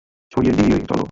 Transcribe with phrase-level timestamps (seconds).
[0.31, 0.99] ছড়িয়ে দিই চলো।